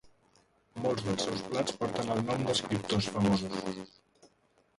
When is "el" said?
2.15-2.23